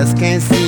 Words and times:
just 0.00 0.16
can't 0.16 0.42
see. 0.42 0.59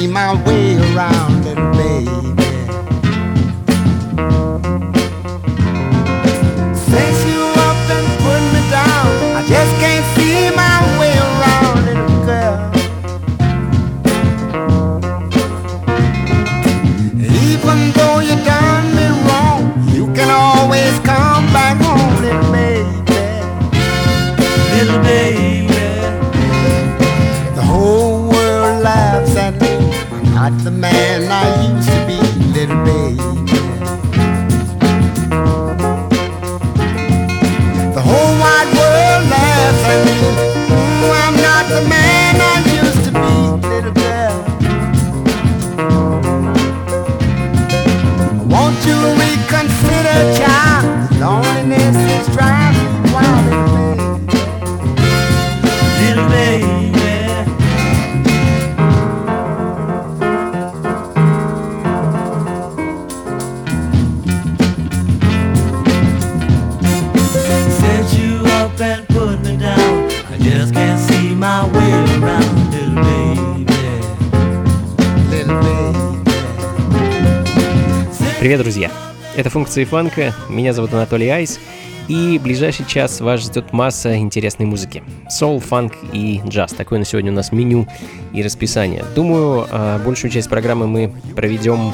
Функции 79.63 79.85
фанка, 79.85 80.35
меня 80.49 80.73
зовут 80.73 80.93
Анатолий 80.93 81.29
Айс, 81.29 81.61
и 82.09 82.41
ближайший 82.43 82.85
час 82.85 83.21
вас 83.21 83.43
ждет 83.43 83.73
масса 83.73 84.17
интересной 84.17 84.67
музыки. 84.67 85.05
Соул, 85.31 85.61
фанк 85.61 85.93
и 86.13 86.41
джаз. 86.45 86.73
Такое 86.73 86.99
на 86.99 87.05
сегодня 87.05 87.31
у 87.31 87.35
нас 87.37 87.53
меню 87.53 87.87
и 88.33 88.43
расписание. 88.43 89.05
Думаю, 89.15 89.69
а, 89.71 90.01
большую 90.05 90.33
часть 90.33 90.49
программы 90.49 90.89
мы 90.89 91.15
проведем 91.37 91.93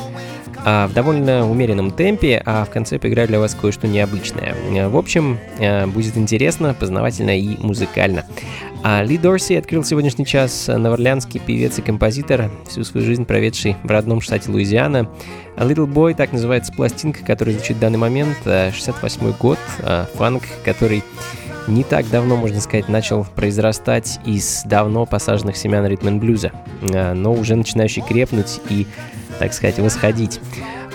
в 0.65 0.91
довольно 0.95 1.49
умеренном 1.49 1.91
темпе, 1.91 2.43
а 2.45 2.65
в 2.65 2.71
конце 2.71 2.99
поиграю 2.99 3.29
для 3.29 3.39
вас 3.39 3.55
кое-что 3.55 3.87
необычное. 3.87 4.55
В 4.89 4.97
общем, 4.97 5.39
а, 5.61 5.87
будет 5.87 6.17
интересно, 6.17 6.75
познавательно 6.75 7.39
и 7.39 7.57
музыкально. 7.59 8.25
А 8.83 9.03
Ли 9.03 9.19
Дорси 9.19 9.55
открыл 9.55 9.83
сегодняшний 9.83 10.25
час 10.25 10.69
новоорлеанский 10.69 11.41
певец 11.41 11.79
и 11.79 11.83
композитор, 11.83 12.51
всю 12.69 12.85
свою 12.85 13.05
жизнь 13.05 13.25
проведший 13.25 13.77
в 13.83 13.91
родном 13.91 14.21
штате 14.21 14.51
Луизиана. 14.51 15.11
A 15.57 15.65
Little 15.65 15.87
Boy, 15.87 16.15
так 16.15 16.33
называется 16.33 16.73
пластинка, 16.73 17.25
которая 17.25 17.57
звучит 17.57 17.77
в 17.77 17.81
данный 17.81 17.99
момент, 17.99 18.37
68 18.45 19.33
год, 19.33 19.59
а, 19.83 20.07
фанк, 20.15 20.45
который 20.65 21.03
не 21.67 21.85
так 21.85 22.09
давно, 22.09 22.37
можно 22.37 22.61
сказать, 22.61 22.89
начал 22.89 23.25
произрастать 23.25 24.21
из 24.25 24.63
давно 24.65 25.07
посаженных 25.07 25.57
семян 25.57 25.87
ритм 25.87 26.19
блюза, 26.19 26.53
а, 26.95 27.15
но 27.15 27.33
уже 27.33 27.57
начинающий 27.57 28.03
крепнуть 28.03 28.61
и, 28.71 28.87
так 29.39 29.53
сказать, 29.53 29.79
восходить. 29.79 30.41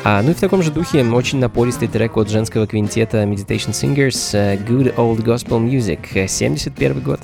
А, 0.04 0.22
ну 0.22 0.31
и 0.31 0.34
в 0.34 0.40
таком 0.40 0.62
же 0.62 0.72
духе 0.72 1.04
очень 1.04 1.40
напористый 1.40 1.88
трек 1.88 2.18
от 2.18 2.30
женского 2.30 2.68
квинтета 2.68 3.24
Meditation 3.24 3.72
Singers 3.72 4.34
Good 4.68 4.96
Old 4.96 5.24
Gospel 5.24 5.64
Music, 5.64 6.28
71 6.28 7.00
год. 7.00 7.20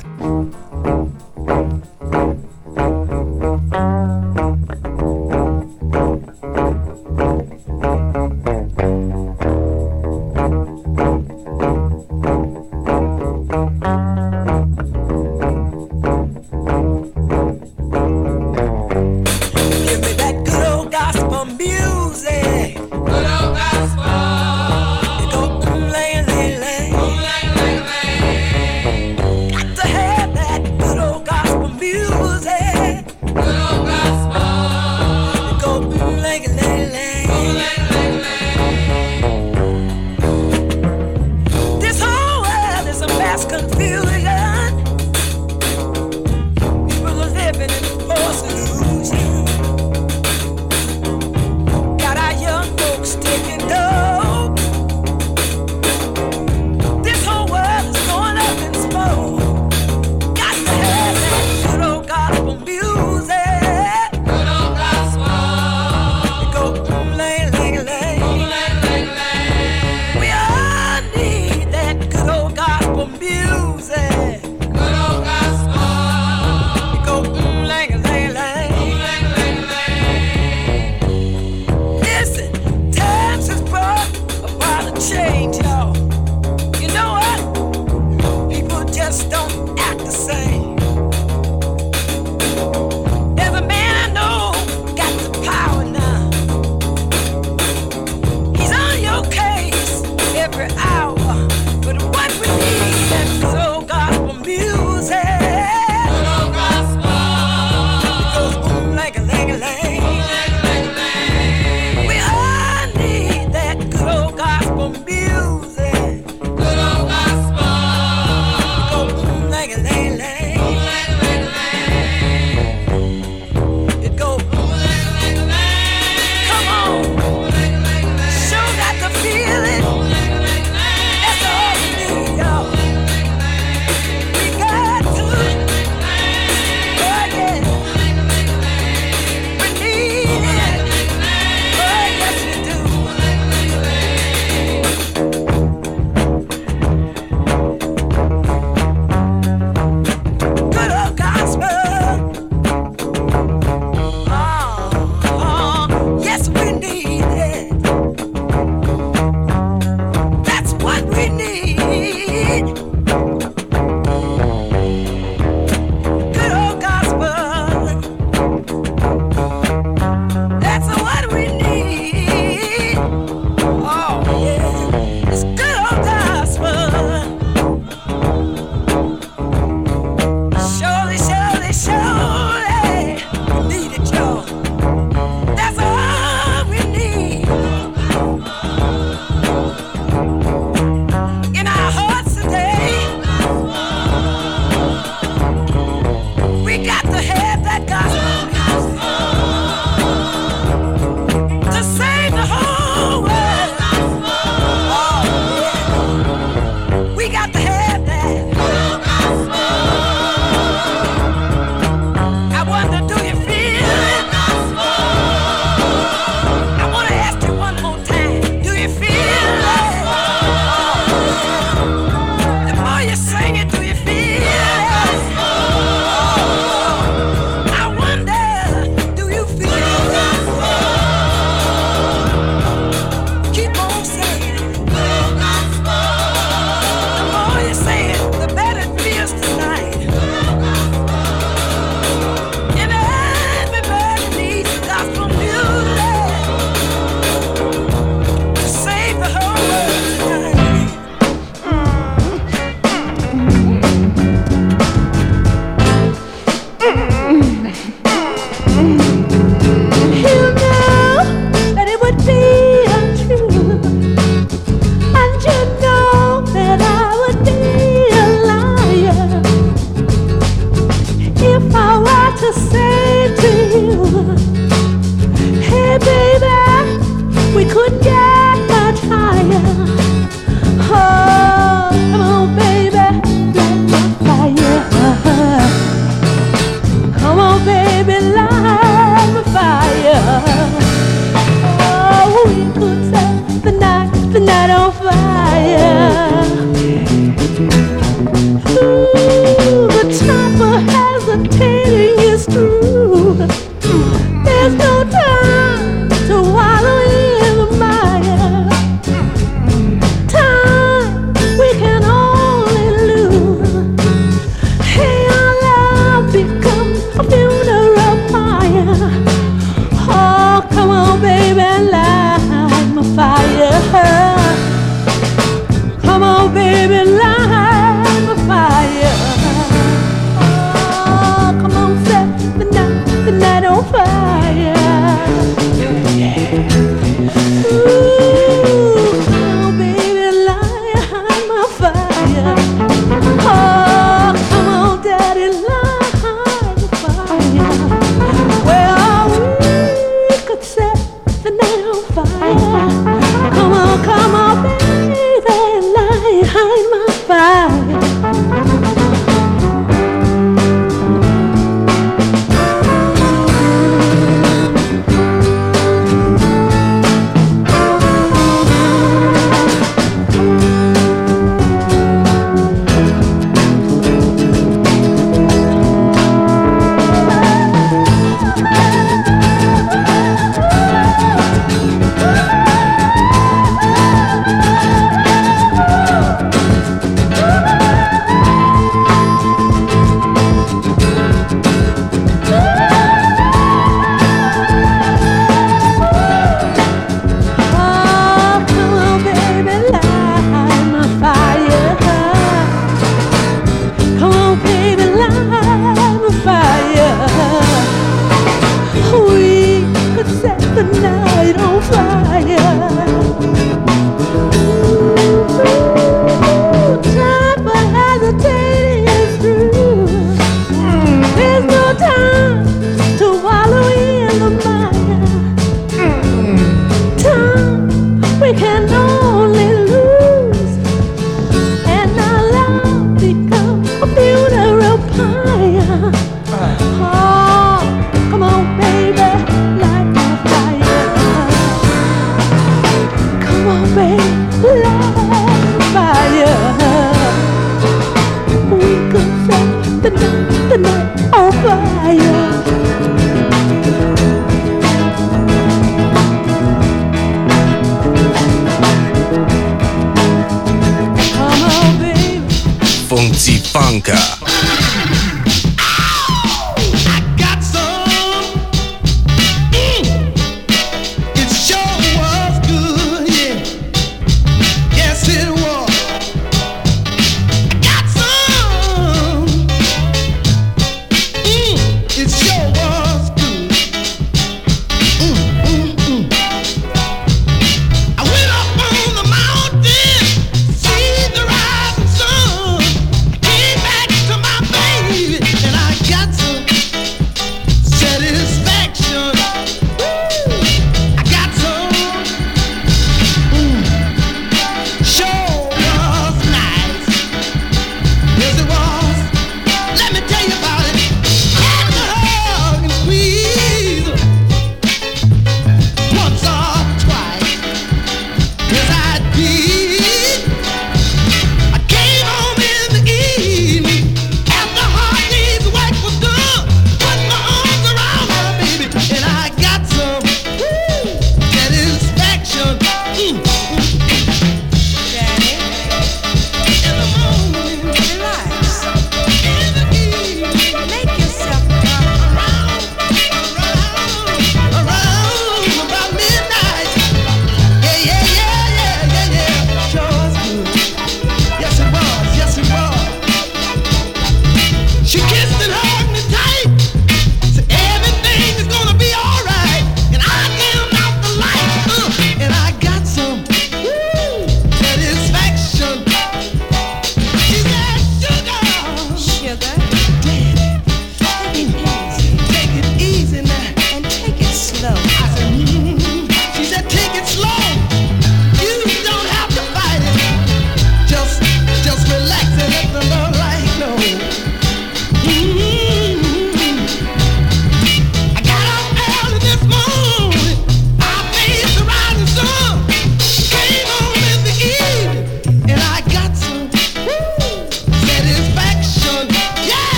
fire. 294.91 296.68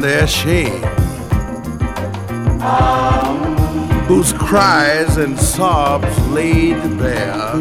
their 0.00 0.26
shame, 0.26 0.82
whose 4.08 4.32
cries 4.32 5.16
and 5.16 5.38
sobs 5.38 6.18
laid 6.28 6.76
bare 6.98 7.56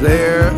their 0.00 0.50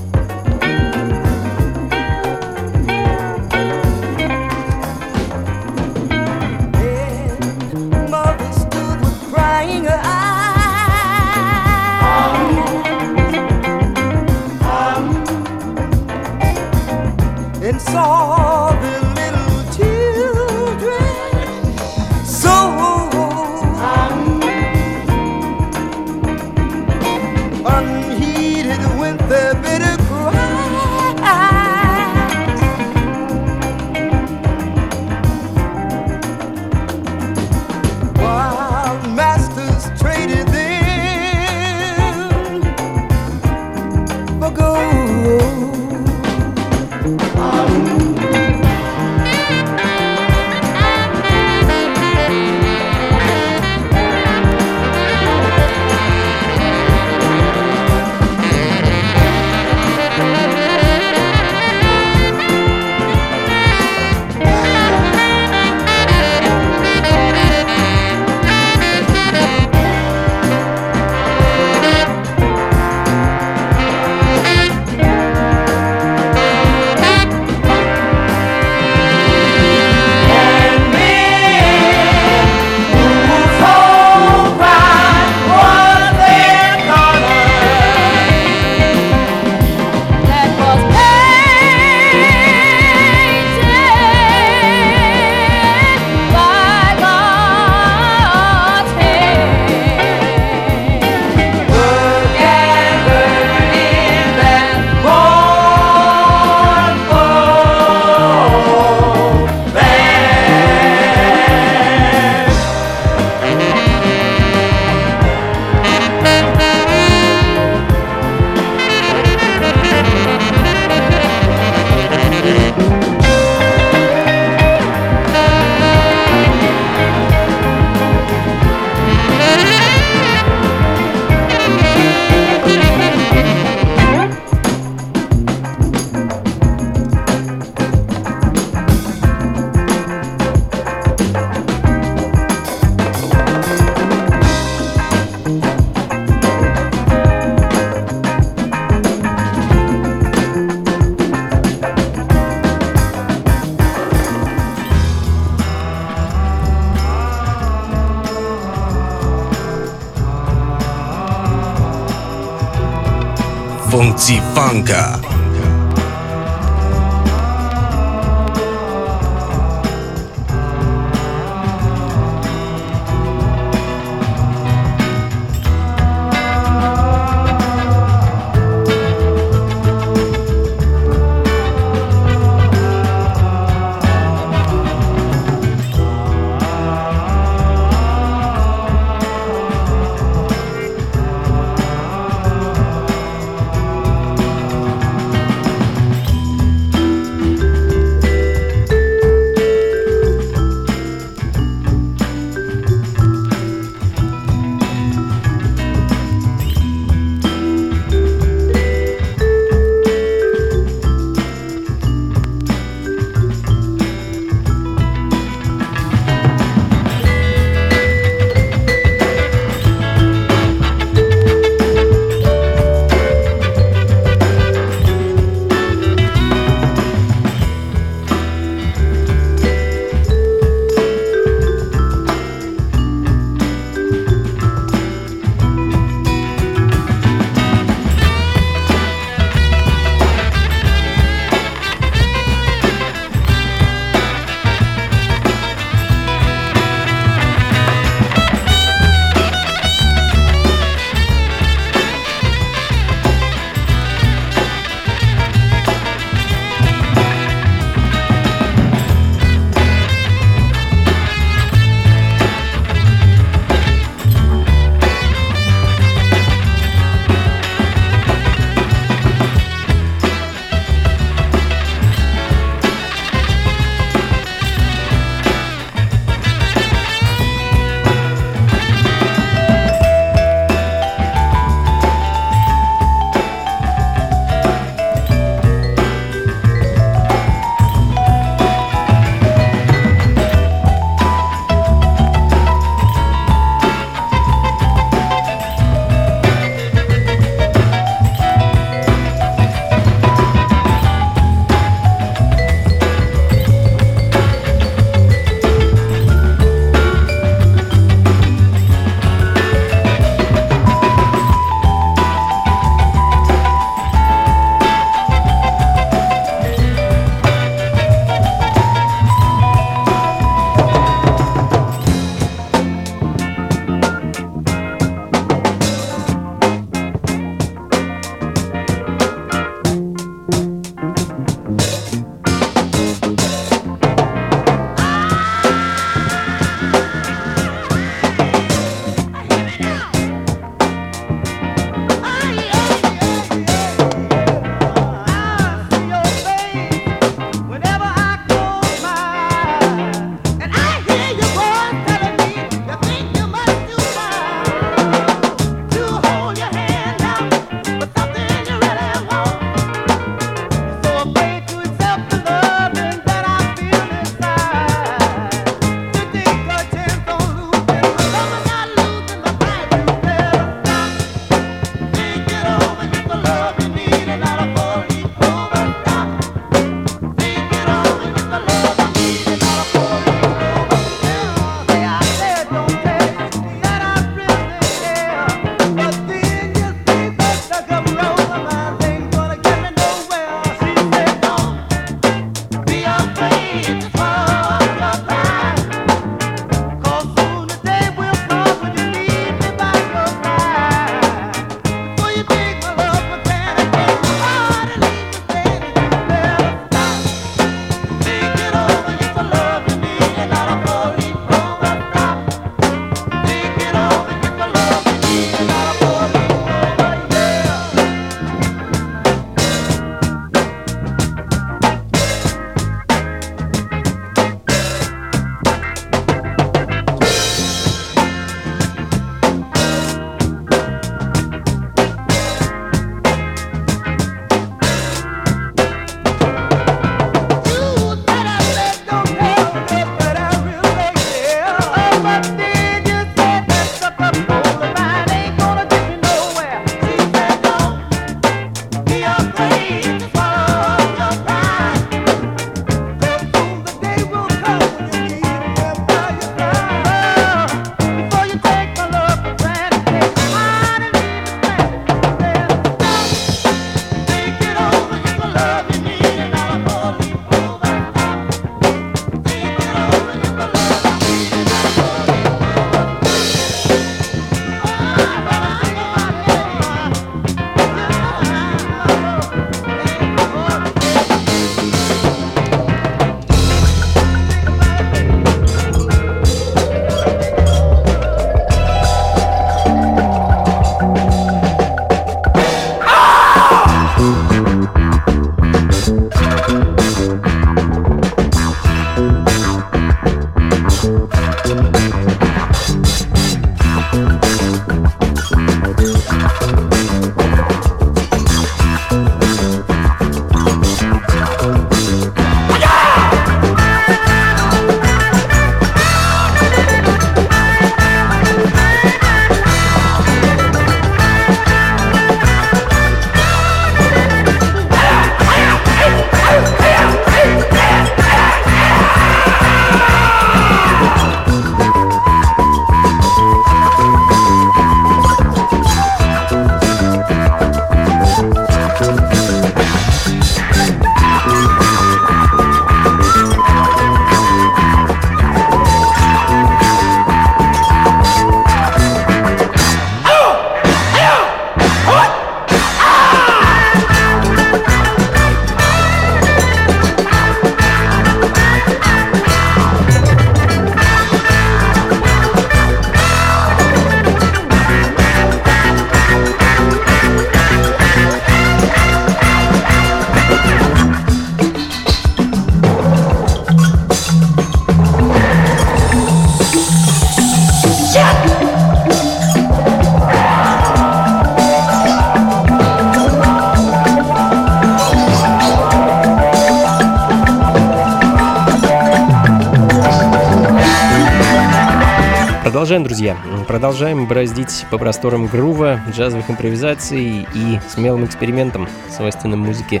Продолжаем, 592.78 593.02
друзья. 593.02 593.36
Продолжаем 593.66 594.28
бороздить 594.28 594.86
по 594.88 594.98
просторам 594.98 595.48
грува, 595.48 596.00
джазовых 596.12 596.48
импровизаций 596.48 597.44
и 597.52 597.80
смелым 597.88 598.24
экспериментом, 598.24 598.86
свойственным 599.10 599.58
музыке 599.58 600.00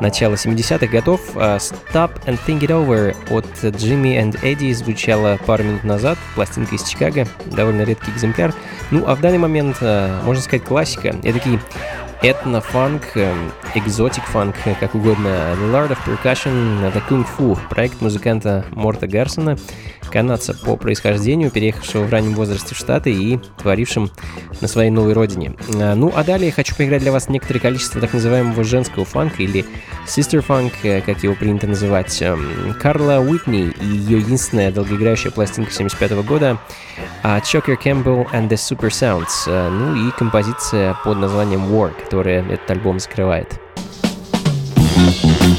начала 0.00 0.32
70-х 0.32 0.86
годов. 0.86 1.20
А, 1.34 1.58
Stop 1.58 2.12
and 2.24 2.38
Think 2.46 2.60
It 2.60 2.68
Over 2.70 3.14
от 3.28 3.76
Джимми 3.76 4.18
and 4.18 4.38
Эдди 4.42 4.72
звучала 4.72 5.38
пару 5.44 5.64
минут 5.64 5.84
назад, 5.84 6.16
пластинка 6.34 6.76
из 6.76 6.84
Чикаго, 6.84 7.26
довольно 7.44 7.82
редкий 7.82 8.10
экземпляр. 8.10 8.54
Ну, 8.90 9.04
а 9.06 9.14
в 9.16 9.20
данный 9.20 9.36
момент, 9.36 9.76
а, 9.82 10.22
можно 10.24 10.42
сказать, 10.42 10.64
классика, 10.64 11.08
эдакий 11.22 11.60
этно-фанк, 12.22 13.02
э, 13.16 13.34
экзотик-фанк, 13.74 14.54
э, 14.64 14.74
как 14.80 14.94
угодно, 14.94 15.28
The 15.28 15.70
Lord 15.70 15.90
of 15.90 15.98
Percussion, 16.06 16.90
The 16.90 17.02
Kung 17.06 17.26
Fu, 17.36 17.58
проект 17.68 18.00
музыканта 18.00 18.64
Морта 18.70 19.06
Гарсона— 19.06 19.58
канадца 20.14 20.54
по 20.54 20.76
происхождению, 20.76 21.50
переехавшего 21.50 22.04
в 22.04 22.10
раннем 22.10 22.34
возрасте 22.34 22.76
в 22.76 22.78
Штаты 22.78 23.12
и 23.12 23.40
творившим 23.58 24.12
на 24.60 24.68
своей 24.68 24.90
новой 24.90 25.12
родине. 25.12 25.54
А, 25.74 25.96
ну 25.96 26.12
а 26.14 26.22
далее 26.22 26.46
я 26.46 26.52
хочу 26.52 26.76
поиграть 26.76 27.02
для 27.02 27.10
вас 27.10 27.28
некоторое 27.28 27.58
количество 27.58 28.00
так 28.00 28.12
называемого 28.12 28.62
женского 28.62 29.04
фанка 29.04 29.42
или 29.42 29.64
sister 30.06 30.44
funk, 30.46 30.72
э, 30.84 31.00
как 31.00 31.24
его 31.24 31.34
принято 31.34 31.66
называть. 31.66 32.22
Эм, 32.22 32.76
Карла 32.80 33.18
Уитни 33.18 33.72
и 33.80 33.84
ее 33.84 34.18
единственная 34.18 34.70
долгоиграющая 34.70 35.32
пластинка 35.32 35.72
75 35.72 36.12
-го 36.12 36.22
года 36.22 36.58
а, 37.24 37.40
Чокер 37.40 37.76
Кэмпбелл 37.76 38.20
e. 38.20 38.26
and 38.36 38.48
the 38.48 38.56
Super 38.56 38.90
Sounds, 38.90 39.48
э, 39.48 39.68
ну 39.68 40.08
и 40.08 40.12
композиция 40.12 40.96
под 41.02 41.18
названием 41.18 41.62
War, 41.62 41.90
которая 42.00 42.44
этот 42.48 42.70
альбом 42.70 43.00
закрывает. 43.00 43.60
thank 44.96 45.42
you 45.42 45.53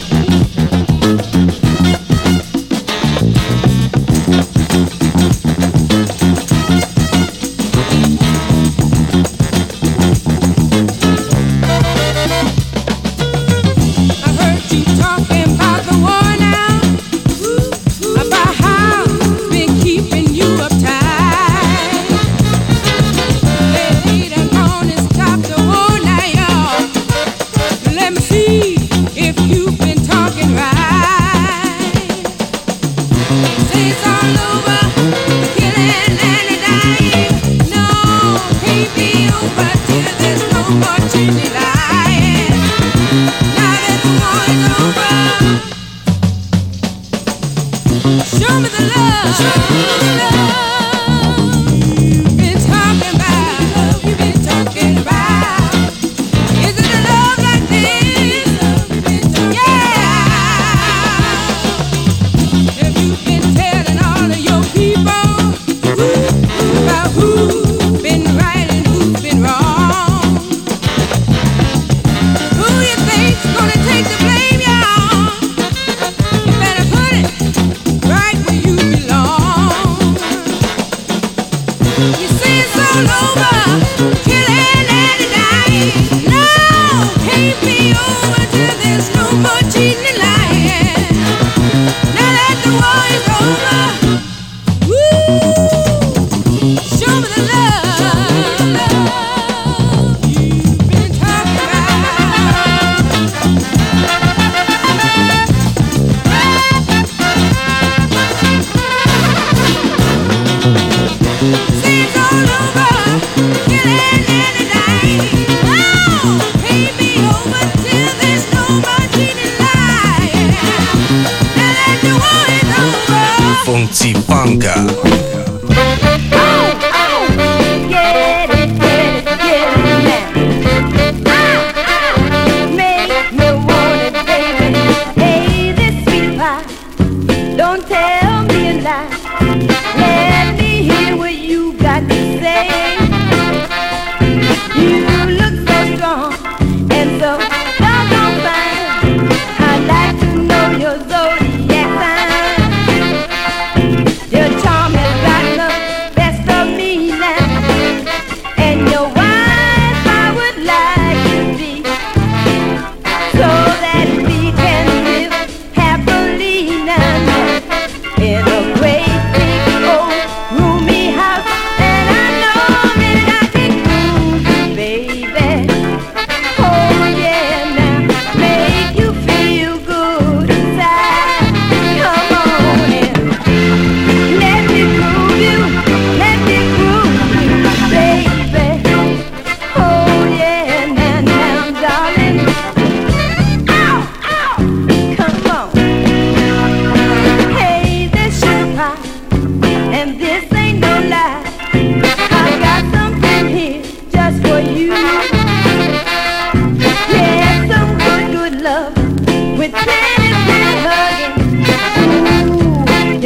my 93.09 93.17
roller. 93.27 93.74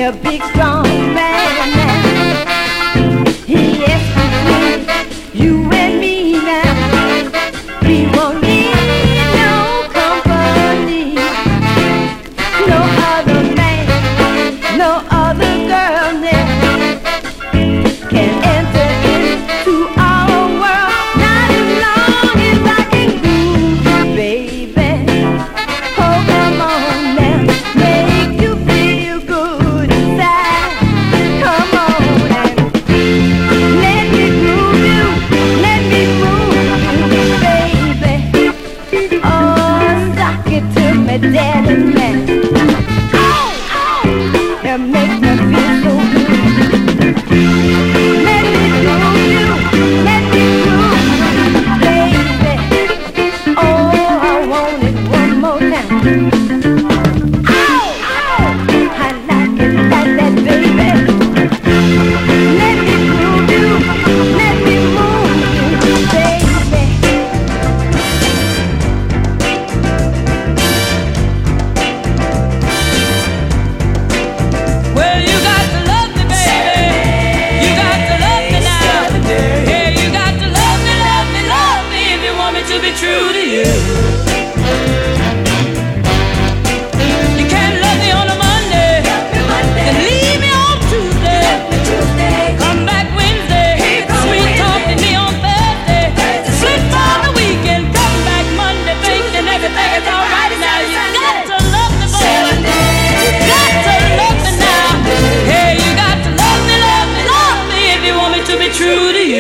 a 0.10 0.12
big 0.24 0.59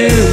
you. 0.07 0.28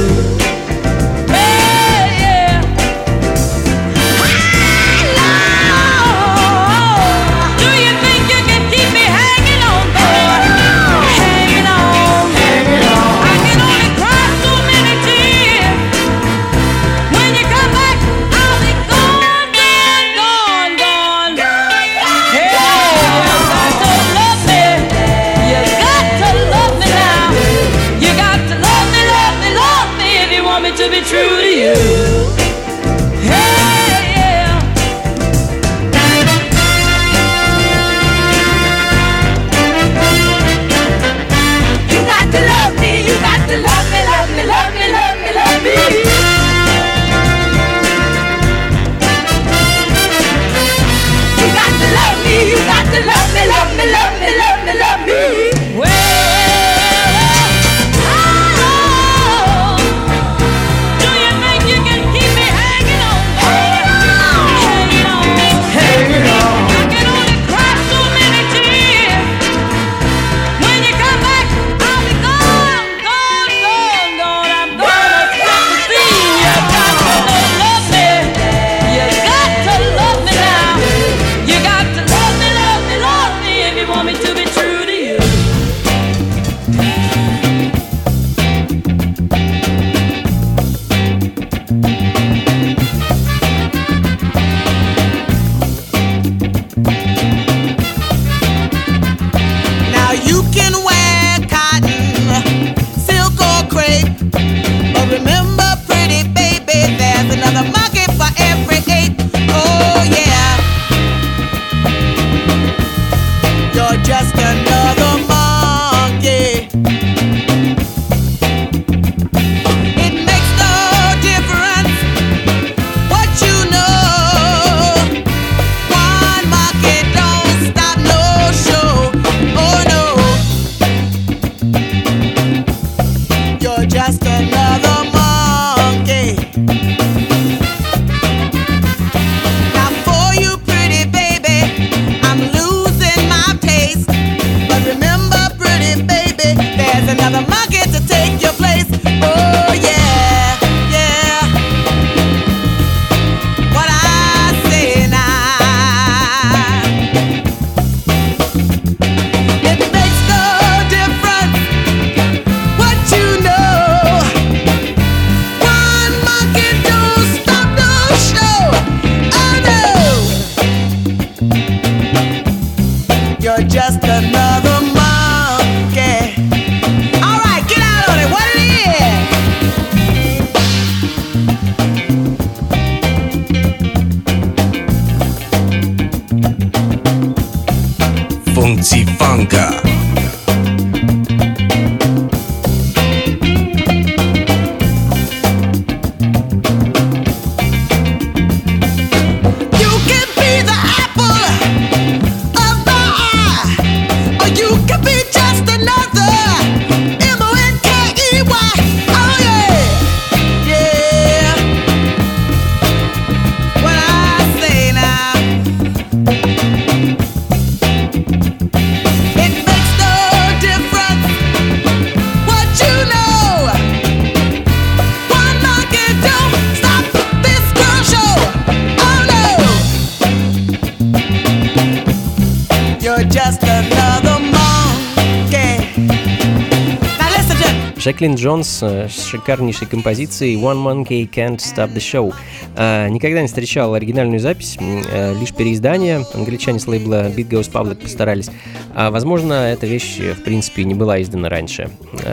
Джеклин 238.07 238.35
Джонс 238.35 238.79
э, 238.83 239.09
с 239.09 239.25
шикарнейшей 239.25 239.85
композицией 239.85 240.55
One 240.55 240.81
Monkey 240.81 241.29
Can't 241.29 241.57
Stop 241.57 241.93
the 241.93 241.97
Show. 241.97 242.33
Э, 242.77 243.09
никогда 243.09 243.41
не 243.41 243.47
встречал 243.47 243.95
оригинальную 243.95 244.39
запись, 244.39 244.77
э, 244.79 245.37
лишь 245.37 245.53
переиздание. 245.53 246.23
Англичане 246.33 246.79
с 246.79 246.87
лейбла 246.87 247.27
Beat 247.27 247.49
Goes 247.49 247.69
Public 247.69 247.95
постарались. 247.95 248.49
А, 248.95 249.11
возможно, 249.11 249.53
эта 249.53 249.87
вещь, 249.87 250.19
в 250.19 250.41
принципе, 250.43 250.85
не 250.85 250.93
была 250.93 251.21
издана 251.21 251.49
раньше. 251.49 251.89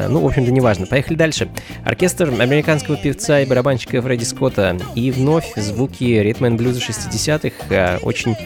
Ну, 0.09 0.21
в 0.21 0.27
общем-то, 0.27 0.53
неважно. 0.53 0.87
Поехали 0.87 1.17
дальше. 1.17 1.49
Оркестр 1.85 2.33
американского 2.39 2.97
певца 2.97 3.41
и 3.41 3.47
барабанщика 3.47 4.01
Фредди 4.01 4.25
Скотта. 4.25 4.79
И 4.95 5.11
вновь 5.11 5.55
звуки 5.57 6.05
ритм-н-блюза 6.05 6.79
60-х 6.79 7.99
очень 8.03 8.37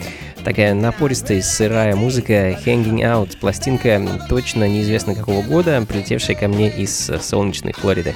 Такая 0.49 0.73
напористая, 0.73 1.43
сырая 1.43 1.95
музыка 1.95 2.53
Hanging 2.53 3.03
Out, 3.03 3.37
пластинка 3.39 4.01
точно 4.31 4.67
неизвестно 4.67 5.15
какого 5.15 5.43
года, 5.43 5.85
прилетевшая 5.87 6.37
ко 6.37 6.49
мне 6.49 6.71
из 6.71 7.11
э, 7.11 7.21
солнечной 7.21 7.75
Флориды. 7.75 8.15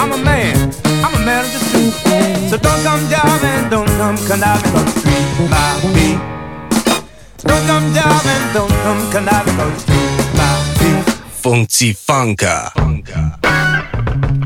I'm 0.00 0.12
a 0.12 0.18
man, 0.18 0.72
I'm 1.04 1.14
a 1.14 1.18
man 1.24 1.44
of 1.44 1.52
the 1.52 1.58
street. 1.58 1.94
So 2.50 2.56
don't 2.56 2.82
come 2.82 3.00
jiving, 3.10 3.70
don't 3.70 3.88
come 3.98 4.16
conniving 4.26 4.74
on 4.76 4.84
the 4.84 4.90
street 5.00 5.50
by 5.50 5.74
me. 5.94 6.08
Don't 7.38 7.66
come 7.66 7.92
jiving, 7.92 8.52
don't 8.54 8.70
come 8.84 9.10
conniving 9.10 9.60
on 9.60 9.72
the 9.72 9.80
street 9.80 10.10
by 10.38 10.48
me. 10.80 11.02
Funky 11.42 11.92
Funka. 11.94 12.70
Funka. 12.76 14.37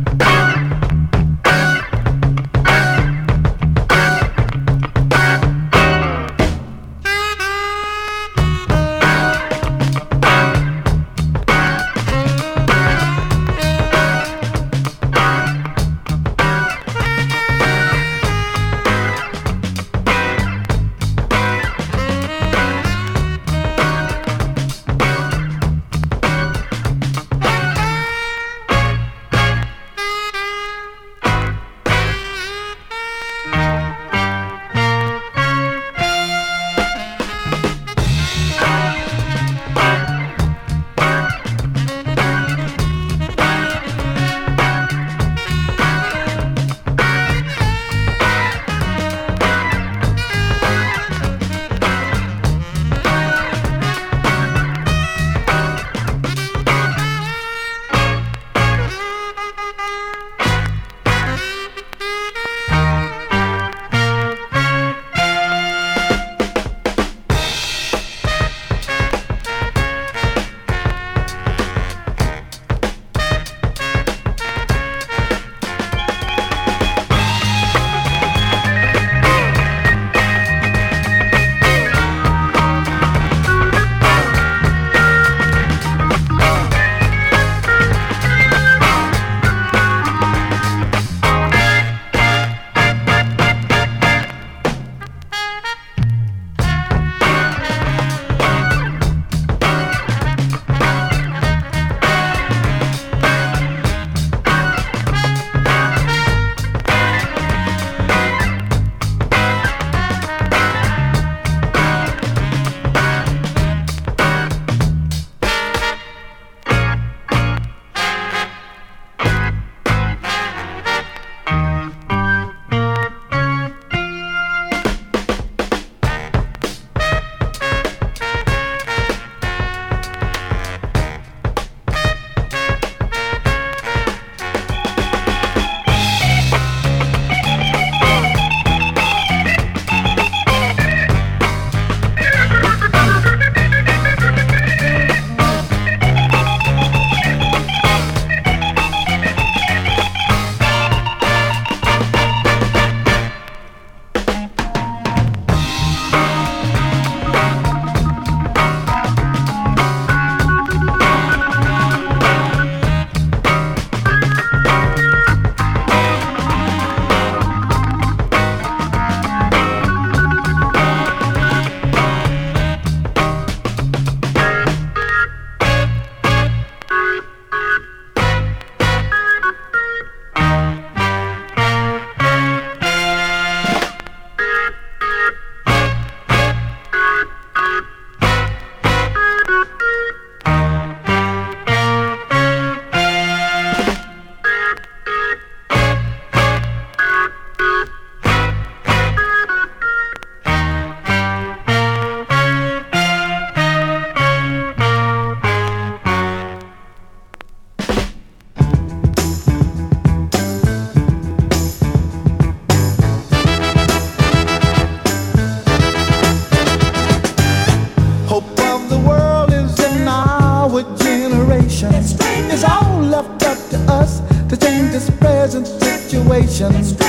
ocean's 226.62 227.01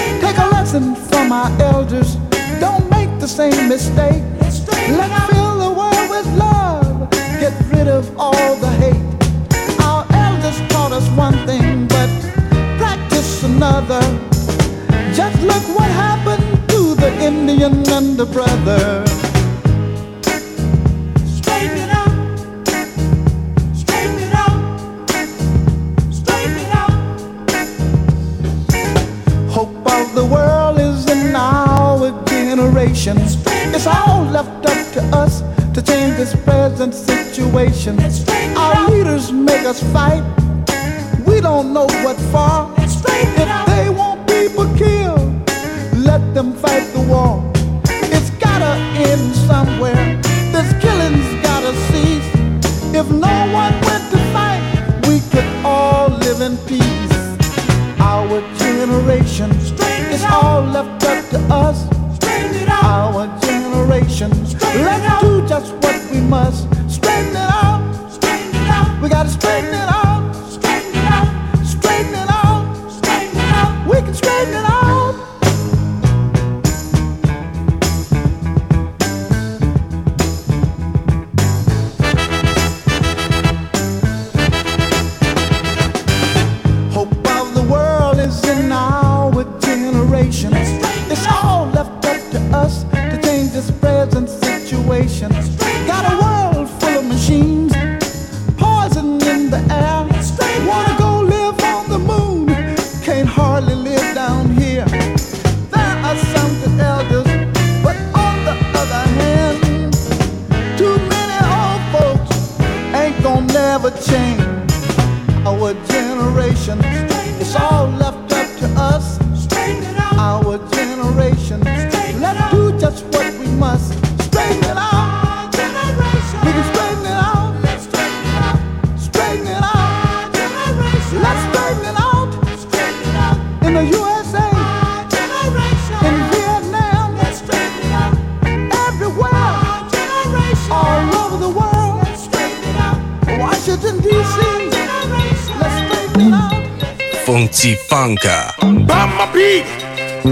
Funky 148.14 148.28
Funka. 148.28 148.88
Mama 148.88 149.32
B, 149.34 149.64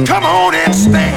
come 0.06 0.24
on 0.24 0.56
and 0.56 0.76
stand 0.76 1.11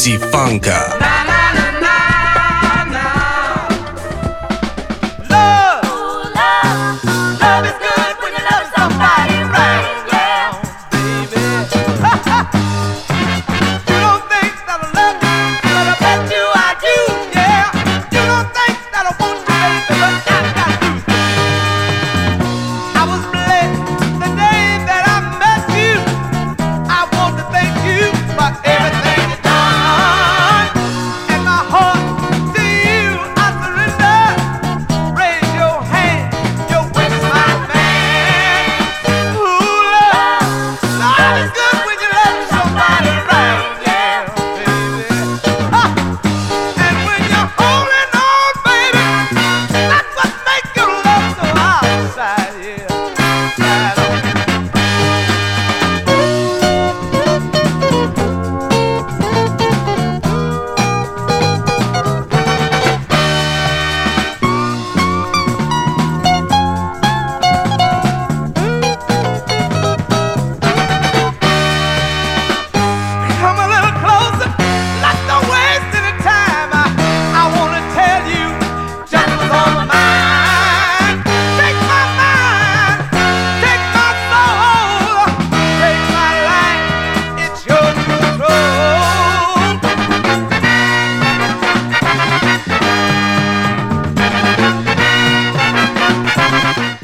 Funka. 0.00 0.99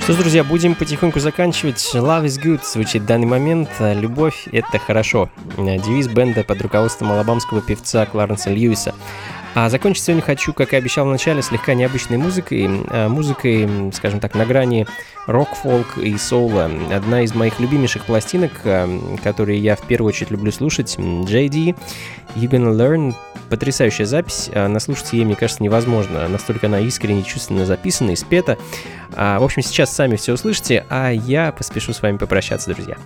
Что 0.06 0.12
ж, 0.12 0.18
друзья, 0.18 0.44
будем 0.44 0.76
потихоньку 0.76 1.18
заканчивать. 1.18 1.84
Love 1.92 2.26
is 2.26 2.40
good 2.40 2.60
звучит 2.64 3.02
в 3.02 3.06
данный 3.06 3.26
момент. 3.26 3.68
Любовь— 3.80 4.46
это 4.52 4.78
хорошо. 4.78 5.28
Э, 5.56 5.78
Девиз 5.78 6.06
бенда 6.06 6.44
под 6.44 6.62
руководством 6.62 7.10
алабамского 7.10 7.60
певца 7.60 8.06
Кларенса 8.06 8.50
Льюиса. 8.50 8.94
А 9.58 9.70
закончить 9.70 10.04
сегодня 10.04 10.22
хочу, 10.22 10.52
как 10.52 10.74
и 10.74 10.76
обещал 10.76 11.06
в 11.06 11.10
начале, 11.10 11.40
слегка 11.40 11.72
необычной 11.72 12.18
музыкой. 12.18 12.68
Э, 12.90 13.08
Музыкой, 13.08 13.90
скажем 13.94 14.20
так, 14.20 14.34
на 14.34 14.44
грани 14.44 14.86
рок-фолк 15.26 15.96
и 15.96 16.18
соула. 16.18 16.70
Одна 16.92 17.22
из 17.22 17.34
моих 17.34 17.58
любимейших 17.58 18.04
пластинок, 18.04 18.52
э, 18.64 19.16
которые 19.24 19.58
я 19.58 19.74
в 19.74 19.80
первую 19.80 20.10
очередь 20.10 20.30
люблю 20.30 20.52
слушать, 20.52 20.96
JD, 20.98 21.74
You 22.34 22.50
Gonna 22.50 22.76
Learn. 22.76 23.14
Потрясающая 23.48 24.04
запись. 24.04 24.50
А 24.52 24.68
Наслушать 24.68 25.14
ей, 25.14 25.24
мне 25.24 25.36
кажется, 25.36 25.62
невозможно. 25.62 26.28
Настолько 26.28 26.66
она 26.66 26.80
искренне, 26.80 27.22
чувственно 27.22 27.64
записана 27.64 28.10
и 28.10 28.16
спета. 28.16 28.58
А, 29.14 29.40
В 29.40 29.44
общем, 29.44 29.62
сейчас 29.62 29.90
сами 29.90 30.16
все 30.16 30.34
услышите, 30.34 30.84
а 30.90 31.10
я 31.12 31.50
поспешу 31.50 31.94
с 31.94 32.02
вами 32.02 32.18
попрощаться, 32.18 32.74
друзья. 32.74 32.98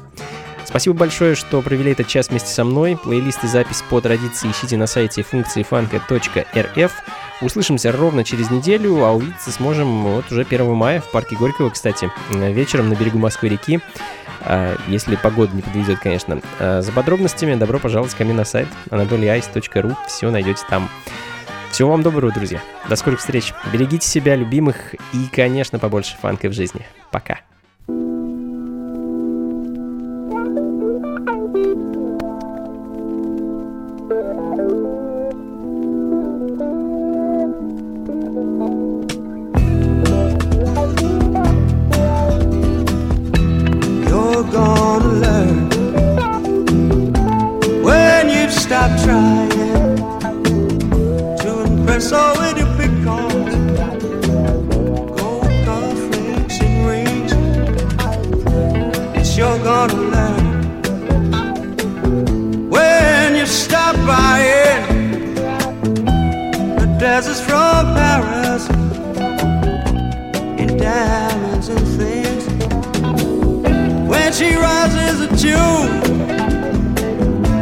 Спасибо 0.70 0.96
большое, 0.96 1.34
что 1.34 1.60
провели 1.62 1.90
этот 1.90 2.06
час 2.06 2.28
вместе 2.28 2.48
со 2.48 2.62
мной. 2.62 2.96
Плейлист 2.96 3.42
и 3.42 3.48
запись 3.48 3.82
по 3.90 4.00
традиции 4.00 4.52
ищите 4.52 4.76
на 4.76 4.86
сайте 4.86 5.24
функции 5.24 5.64
фанка.рф. 5.64 6.92
Услышимся 7.40 7.90
ровно 7.90 8.22
через 8.22 8.50
неделю, 8.50 9.02
а 9.02 9.10
увидеться 9.12 9.50
сможем 9.50 10.04
вот 10.04 10.30
уже 10.30 10.42
1 10.42 10.72
мая 10.72 11.00
в 11.00 11.10
парке 11.10 11.34
Горького, 11.34 11.70
кстати, 11.70 12.08
э, 12.30 12.52
вечером 12.52 12.88
на 12.88 12.94
берегу 12.94 13.18
Москвы-реки. 13.18 13.80
А, 14.42 14.76
Если 14.86 15.16
погода 15.16 15.56
не 15.56 15.62
подведет, 15.62 15.98
конечно. 15.98 16.40
А, 16.60 16.82
За 16.82 16.92
подробностями 16.92 17.56
добро 17.56 17.80
пожаловать 17.80 18.14
ко 18.14 18.24
мне 18.24 18.32
на 18.32 18.44
сайт 18.44 18.68
anatolyice.ru. 18.90 19.96
Все 20.06 20.30
найдете 20.30 20.62
там. 20.70 20.88
Всего 21.72 21.90
вам 21.90 22.02
доброго, 22.02 22.32
друзья. 22.32 22.60
До 22.88 22.94
скорых 22.94 23.18
встреч. 23.18 23.52
Берегите 23.72 24.06
себя, 24.06 24.36
любимых 24.36 24.94
и, 24.94 25.26
конечно, 25.32 25.80
побольше 25.80 26.16
фанка 26.22 26.48
в 26.48 26.52
жизни. 26.52 26.86
Пока. 27.10 27.40
you're 44.40 44.52
gonna 44.52 45.06
learn 45.24 45.68
when 47.82 48.30
you 48.30 48.50
stop 48.50 48.90
trying 49.04 49.50
to 51.36 51.60
impress 51.64 52.10
all 52.10 52.34
with 52.38 52.56
your 52.56 52.72
big 52.78 53.04
gold 53.04 53.48
cufflinks 55.66 56.58
and 56.62 56.86
rings. 56.88 57.32
It's 59.18 59.36
you're 59.36 59.58
gonna 59.58 59.94
learn 60.14 60.44
when 62.70 63.36
you 63.36 63.44
stop 63.44 63.94
buying 64.06 65.34
the 66.78 66.86
deserts 66.98 67.40
from 67.42 67.94
Paris 67.94 68.70
and 70.60 70.78
diamonds 70.78 71.68
and 71.68 71.86
things 71.98 72.49
she 74.32 74.54
rises 74.54 75.20
a 75.22 75.28
tune 75.36 76.20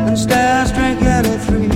and 0.09 0.19
stares 0.19 0.69
straight 0.69 1.03
at 1.03 1.25
her 1.25 1.39
through. 1.39 1.68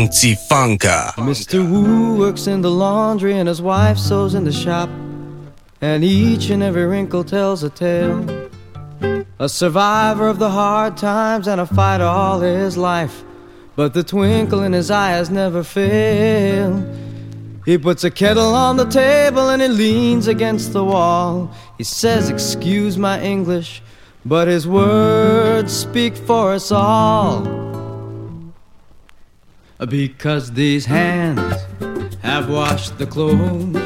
Funky 0.00 0.34
Funka. 0.34 1.12
Mr. 1.16 1.60
Wu 1.60 2.16
works 2.16 2.46
in 2.46 2.62
the 2.62 2.70
laundry 2.70 3.36
and 3.36 3.46
his 3.46 3.60
wife 3.60 3.98
sews 3.98 4.34
in 4.34 4.44
the 4.44 4.52
shop. 4.52 4.88
And 5.82 6.02
each 6.02 6.48
and 6.48 6.62
every 6.62 6.86
wrinkle 6.86 7.22
tells 7.22 7.62
a 7.62 7.68
tale. 7.68 8.24
A 9.38 9.46
survivor 9.46 10.26
of 10.26 10.38
the 10.38 10.48
hard 10.48 10.96
times 10.96 11.46
and 11.46 11.60
a 11.60 11.66
fighter 11.66 12.04
all 12.04 12.40
his 12.40 12.78
life. 12.78 13.22
But 13.76 13.92
the 13.92 14.02
twinkle 14.02 14.62
in 14.62 14.72
his 14.72 14.90
eye 14.90 15.10
has 15.10 15.28
never 15.28 15.62
failed. 15.62 16.82
He 17.66 17.76
puts 17.76 18.02
a 18.02 18.10
kettle 18.10 18.54
on 18.54 18.78
the 18.78 18.86
table 18.86 19.50
and 19.50 19.60
he 19.60 19.68
leans 19.68 20.28
against 20.28 20.72
the 20.72 20.82
wall. 20.82 21.50
He 21.76 21.84
says, 21.84 22.30
Excuse 22.30 22.96
my 22.96 23.20
English, 23.20 23.82
but 24.24 24.48
his 24.48 24.66
words 24.66 25.74
speak 25.74 26.16
for 26.16 26.52
us 26.52 26.72
all. 26.72 27.69
Because 29.88 30.52
these 30.52 30.84
hands 30.84 31.56
have 32.22 32.50
washed 32.50 32.98
the 32.98 33.06
clothes. 33.06 33.76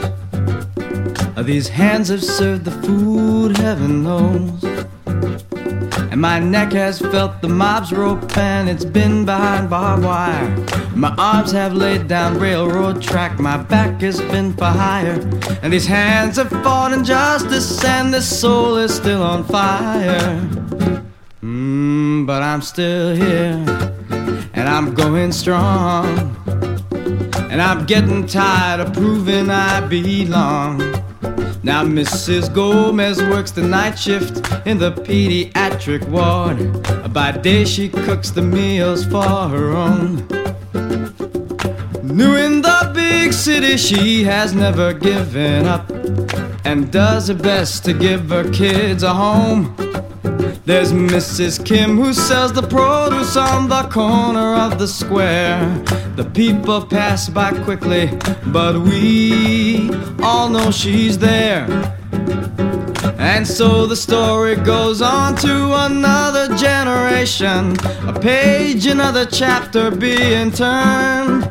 These 1.47 1.69
hands 1.69 2.09
have 2.09 2.23
served 2.23 2.65
the 2.65 2.73
food, 2.73 3.57
heaven 3.57 4.03
knows. 4.03 4.65
And 6.11 6.21
my 6.21 6.41
neck 6.41 6.73
has 6.73 6.99
felt 6.99 7.41
the 7.41 7.49
mob's 7.49 7.93
rope 7.93 8.37
and 8.37 8.69
it's 8.69 8.85
been 8.85 9.25
behind 9.25 9.71
barbed 9.71 10.05
wire. 10.05 10.67
My 10.97 11.15
arms 11.17 11.53
have 11.53 11.75
laid 11.75 12.09
down 12.09 12.39
railroad 12.41 13.01
track, 13.01 13.39
my 13.39 13.57
back 13.57 14.01
has 14.01 14.21
been 14.21 14.53
for 14.53 14.65
hire. 14.65 15.21
And 15.63 15.73
these 15.73 15.87
hands 15.87 16.37
have 16.39 16.51
fought 16.51 16.93
injustice 16.93 17.85
and 17.85 18.13
this 18.13 18.41
soul 18.41 18.77
is 18.79 18.93
still 18.93 19.23
on 19.23 19.45
fire. 19.45 20.41
Mm, 21.41 22.27
but 22.27 22.43
I'm 22.43 22.63
still 22.63 23.15
here 23.15 24.24
and 24.55 24.69
I'm 24.69 24.95
going 24.95 25.33
strong. 25.33 26.07
And 27.51 27.61
I'm 27.61 27.87
getting 27.87 28.27
tired 28.27 28.81
of 28.81 28.93
proving 28.93 29.51
I 29.51 29.87
belong. 29.87 30.79
Now 31.63 31.83
Mrs. 31.85 32.53
Gomez 32.53 33.23
works 33.23 33.51
the 33.51 33.63
night 33.63 33.99
shift 33.99 34.37
in 34.67 34.79
the 34.79 34.93
pediatric 34.93 36.07
ward. 36.09 37.13
By 37.13 37.33
day 37.33 37.65
she 37.65 37.89
cooks 37.89 38.31
the 38.31 38.43
meals 38.43 39.05
for 39.05 39.23
her 39.23 39.71
own. 39.71 40.27
New 42.03 42.37
in 42.37 42.63
the 42.63 42.91
big 42.95 43.33
city, 43.33 43.77
she 43.77 44.25
has 44.25 44.55
never 44.55 44.93
given 44.93 45.67
up 45.67 45.91
and 46.65 46.93
does 46.93 47.29
her 47.29 47.35
best 47.35 47.85
to 47.87 47.93
give 47.93 48.31
her 48.31 48.49
kids 48.53 49.03
a 49.03 49.15
home. 49.15 49.75
There's 50.67 50.95
Mrs. 50.95 51.63
Kim 51.63 51.99
who 51.99 52.15
sells 52.15 52.55
the 52.55 52.63
produce 52.63 53.37
on 53.37 53.69
the 53.69 53.83
corner 53.93 54.55
of 54.55 54.79
the 54.79 54.89
square. 54.89 55.61
The 56.17 56.25
people 56.25 56.87
pass 56.87 57.29
by 57.29 57.51
quickly, 57.65 58.07
but 58.47 58.79
we 58.79 59.91
all 60.23 60.49
know 60.49 60.71
she's 60.71 61.19
there. 61.19 61.67
And 63.19 63.47
so 63.47 63.87
the 63.87 63.95
story 63.95 64.57
goes 64.57 65.03
on 65.03 65.37
to 65.37 65.85
another 65.85 66.57
generation, 66.57 67.77
a 68.09 68.19
page, 68.19 68.87
another 68.87 69.27
chapter 69.27 69.91
being 69.91 70.51
turned. 70.51 71.51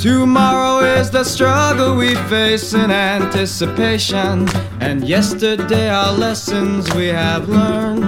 Tomorrow 0.00 0.82
is 0.98 1.10
the 1.10 1.24
struggle 1.24 1.94
we 1.94 2.14
face 2.30 2.72
in 2.72 2.90
anticipation, 2.90 4.48
and 4.80 5.06
yesterday 5.06 5.90
our 5.90 6.10
lessons 6.10 6.90
we 6.94 7.08
have 7.08 7.50
learned. 7.50 8.04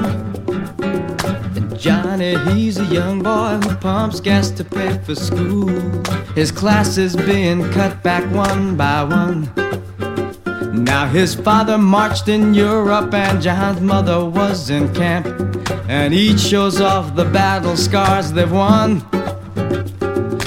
And 1.54 1.78
Johnny, 1.78 2.38
he's 2.54 2.78
a 2.78 2.86
young 2.86 3.22
boy 3.22 3.58
who 3.62 3.76
pumps 3.76 4.20
gas 4.20 4.48
to 4.52 4.64
pay 4.64 4.96
for 5.04 5.14
school. 5.14 5.68
His 6.34 6.50
class 6.50 6.96
is 6.96 7.14
being 7.14 7.70
cut 7.72 8.02
back 8.02 8.24
one 8.34 8.74
by 8.74 9.04
one. 9.04 9.52
Now 10.72 11.06
his 11.06 11.34
father 11.34 11.76
marched 11.76 12.26
in 12.26 12.54
Europe 12.54 13.12
and 13.12 13.42
John's 13.42 13.82
mother 13.82 14.24
was 14.24 14.70
in 14.70 14.94
camp. 14.94 15.26
And 15.90 16.14
each 16.14 16.40
shows 16.40 16.80
off 16.80 17.14
the 17.14 17.26
battle 17.26 17.76
scars 17.76 18.32
they've 18.32 18.50
won. 18.50 19.04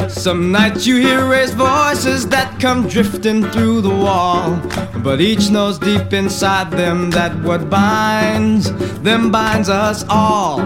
Some 0.10 0.52
nights 0.52 0.86
you 0.86 0.98
hear 0.98 1.28
raised 1.28 1.56
voices 1.56 2.28
that 2.30 2.60
come 2.60 2.88
drifting 2.88 3.44
through 3.52 3.82
the 3.82 3.90
wall. 3.90 4.60
But 5.04 5.22
each 5.22 5.50
knows 5.50 5.80
deep 5.80 6.14
inside 6.14 6.72
them 6.72 7.10
that 7.12 7.36
what 7.44 7.70
binds 7.70 8.72
them 9.02 9.32
binds 9.32 9.70
us 9.70 10.06
all. 10.10 10.62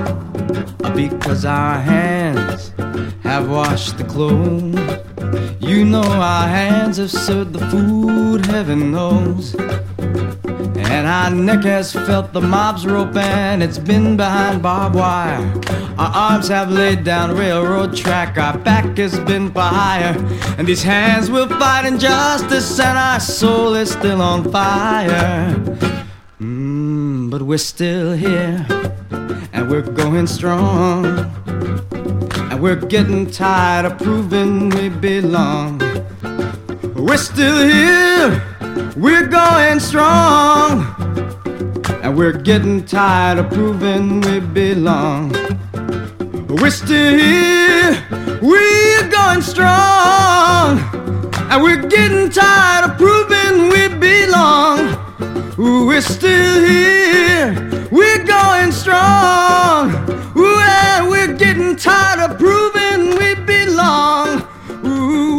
Because 0.93 1.45
our 1.45 1.79
hands 1.79 2.71
have 3.23 3.49
washed 3.49 3.97
the 3.97 4.03
clothes. 4.03 4.79
You 5.59 5.85
know 5.85 6.03
our 6.03 6.47
hands 6.47 6.97
have 6.97 7.11
served 7.11 7.53
the 7.53 7.65
food, 7.67 8.45
heaven 8.45 8.91
knows. 8.91 9.55
And 10.89 11.07
our 11.07 11.29
neck 11.29 11.63
has 11.63 11.93
felt 11.93 12.33
the 12.33 12.41
mob's 12.41 12.85
rope 12.85 13.15
and 13.15 13.61
it's 13.61 13.77
been 13.77 14.17
behind 14.17 14.61
barbed 14.61 14.95
wire. 14.95 15.39
Our 15.97 16.11
arms 16.15 16.47
have 16.47 16.71
laid 16.71 17.03
down 17.03 17.37
railroad 17.37 17.95
track, 17.95 18.37
our 18.37 18.57
back 18.57 18.97
has 18.97 19.19
been 19.19 19.51
for 19.51 19.61
hire. 19.61 20.15
And 20.57 20.67
these 20.67 20.83
hands 20.83 21.29
will 21.29 21.47
fight 21.47 21.85
injustice 21.85 22.79
and 22.79 22.97
our 22.97 23.19
soul 23.19 23.75
is 23.75 23.91
still 23.91 24.21
on 24.21 24.51
fire. 24.51 25.53
Mm, 26.41 27.29
but 27.29 27.41
we're 27.43 27.57
still 27.57 28.13
here 28.13 28.65
and 29.53 29.69
we're 29.69 29.81
going 29.81 30.25
strong. 30.25 31.05
And 32.49 32.61
we're 32.61 32.75
getting 32.75 33.29
tired 33.29 33.85
of 33.85 33.97
proving 33.97 34.69
we 34.69 34.89
belong. 34.89 35.79
We're 36.95 37.17
still 37.17 37.67
here, 37.67 38.43
we're 38.95 39.27
going 39.27 39.79
strong. 39.79 40.85
And 42.01 42.17
we're 42.17 42.33
getting 42.33 42.85
tired 42.85 43.39
of 43.39 43.49
proving 43.51 44.21
we 44.21 44.39
belong. 44.39 45.31
We're 46.47 46.71
still 46.71 47.17
here, 47.17 48.03
we're 48.41 49.09
going 49.09 49.41
strong. 49.41 50.79
And 51.51 51.63
we're 51.63 51.87
getting 51.87 52.29
tired 52.29 52.91
of 52.91 52.97
proving 52.97 53.69
we 53.69 53.87
belong. 53.97 54.97
We're 55.57 56.01
still 56.01 56.63
here, 56.63 57.87
we're 57.91 58.23
going 58.25 58.71
strong. 58.71 59.91
And 60.35 61.09
we're 61.09 61.33
getting 61.35 61.75
tired 61.75 62.31
of 62.31 62.37
proving 62.37 63.17
we 63.17 63.35
belong. 63.45 64.47
Ooh, 64.85 65.38